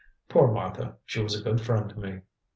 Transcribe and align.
"Poor 0.29 0.51
Martha! 0.51 0.97
she 1.05 1.21
was 1.21 1.39
a 1.39 1.43
good 1.43 1.61
friend 1.61 1.87
to 1.91 1.99
me. 1.99 2.21